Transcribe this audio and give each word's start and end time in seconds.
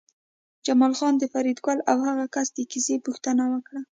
جمال 0.65 0.93
خان 0.99 1.13
د 1.19 1.23
فریدګل 1.33 1.79
او 1.91 1.97
هغه 2.07 2.25
کس 2.35 2.47
د 2.53 2.59
کیسې 2.71 2.95
پوښتنه 3.05 3.43
وکړه 3.53 3.81